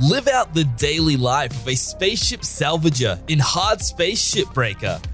[0.00, 5.04] Live out the daily life of a spaceship salvager in Hard Space Shipbreaker.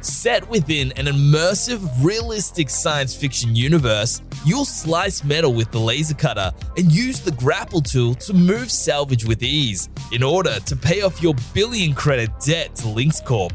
[0.00, 6.50] Set within an immersive, realistic science fiction universe, you'll slice metal with the laser cutter
[6.78, 11.22] and use the grapple tool to move salvage with ease in order to pay off
[11.22, 13.52] your billion credit debt to Lynx Corp.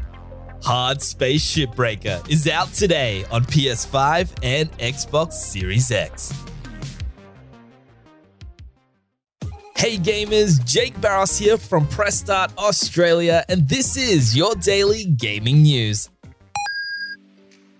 [0.62, 6.32] Hard Space Shipbreaker is out today on PS5 and Xbox Series X.
[9.88, 15.62] Hey gamers, Jake Barros here from Press Start Australia, and this is your daily gaming
[15.62, 16.10] news.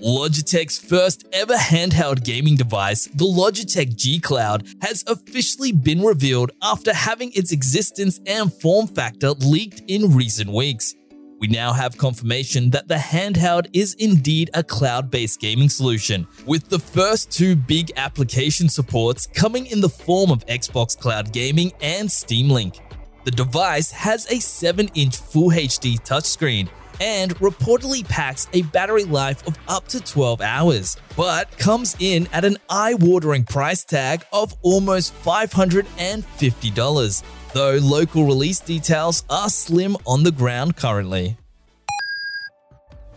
[0.00, 6.94] Logitech's first ever handheld gaming device, the Logitech G Cloud, has officially been revealed after
[6.94, 10.94] having its existence and form factor leaked in recent weeks.
[11.40, 16.68] We now have confirmation that the handheld is indeed a cloud based gaming solution, with
[16.68, 22.10] the first two big application supports coming in the form of Xbox Cloud Gaming and
[22.10, 22.80] Steam Link.
[23.28, 29.46] The device has a 7 inch Full HD touchscreen and reportedly packs a battery life
[29.46, 34.54] of up to 12 hours, but comes in at an eye watering price tag of
[34.62, 41.36] almost $550 though local release details are slim on the ground currently.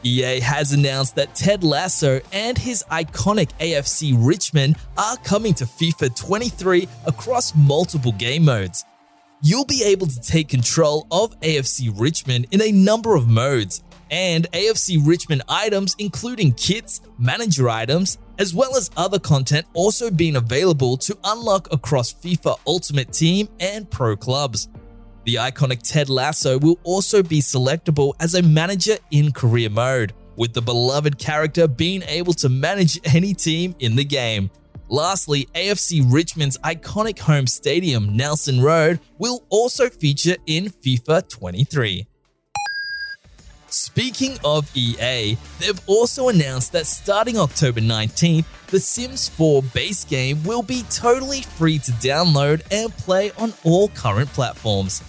[0.03, 6.13] EA has announced that Ted Lasso and his iconic AFC Richmond are coming to FIFA
[6.17, 8.83] 23 across multiple game modes.
[9.43, 14.49] You'll be able to take control of AFC Richmond in a number of modes, and
[14.51, 20.95] AFC Richmond items, including kits, manager items, as well as other content also being available
[20.97, 24.69] to unlock across FIFA Ultimate Team and Pro Clubs.
[25.25, 30.53] The iconic Ted Lasso will also be selectable as a manager in career mode, with
[30.53, 34.51] the beloved character being able to manage any team in the game.
[34.91, 42.05] Lastly, AFC Richmond's iconic home stadium, Nelson Road, will also feature in FIFA 23.
[43.69, 50.43] Speaking of EA, they've also announced that starting October 19th, The Sims 4 base game
[50.43, 55.01] will be totally free to download and play on all current platforms.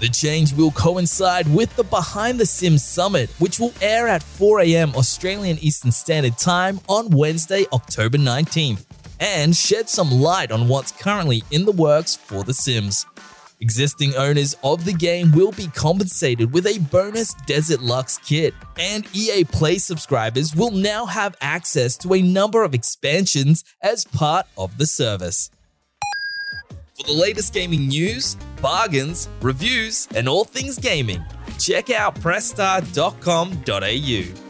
[0.00, 4.94] The change will coincide with the Behind the Sims Summit, which will air at 4am
[4.96, 8.84] Australian Eastern Standard Time on Wednesday, October 19th,
[9.20, 13.06] and shed some light on what's currently in the works for The Sims.
[13.62, 19.06] Existing owners of the game will be compensated with a bonus Desert Luxe kit, and
[19.14, 24.78] EA Play subscribers will now have access to a number of expansions as part of
[24.78, 25.50] the service.
[26.94, 31.22] For the latest gaming news, bargains, reviews, and all things gaming,
[31.58, 34.49] check out pressstart.com.au.